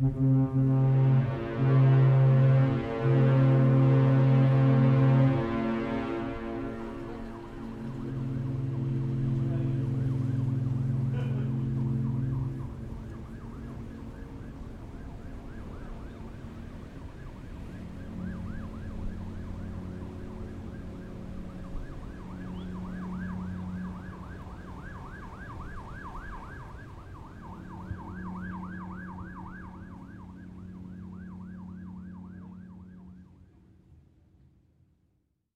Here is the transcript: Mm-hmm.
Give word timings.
Mm-hmm. 0.00 0.67